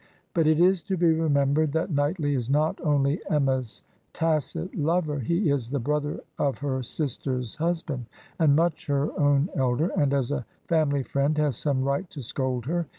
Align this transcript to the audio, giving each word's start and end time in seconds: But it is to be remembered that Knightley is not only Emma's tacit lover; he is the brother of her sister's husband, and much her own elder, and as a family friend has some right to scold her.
But 0.33 0.47
it 0.47 0.59
is 0.59 0.81
to 0.85 0.97
be 0.97 1.11
remembered 1.13 1.73
that 1.73 1.91
Knightley 1.91 2.33
is 2.33 2.49
not 2.49 2.81
only 2.83 3.21
Emma's 3.29 3.83
tacit 4.13 4.73
lover; 4.73 5.19
he 5.19 5.51
is 5.51 5.69
the 5.69 5.79
brother 5.79 6.21
of 6.39 6.57
her 6.57 6.81
sister's 6.81 7.57
husband, 7.57 8.07
and 8.39 8.55
much 8.55 8.87
her 8.87 9.15
own 9.19 9.49
elder, 9.55 9.91
and 9.95 10.11
as 10.11 10.31
a 10.31 10.43
family 10.67 11.03
friend 11.03 11.37
has 11.37 11.55
some 11.55 11.83
right 11.83 12.09
to 12.09 12.23
scold 12.23 12.65
her. 12.65 12.87